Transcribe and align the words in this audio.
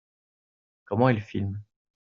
Comment 0.85 1.09
est 1.09 1.13
le 1.13 1.19
film? 1.19 1.61